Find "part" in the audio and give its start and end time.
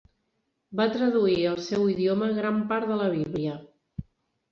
2.73-2.89